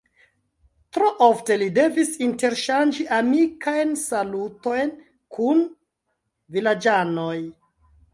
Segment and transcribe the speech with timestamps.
[0.95, 4.95] Tro ofte li devis interŝanĝi amikajn salutojn
[5.37, 5.61] kun
[6.57, 7.37] vilaĝanoj.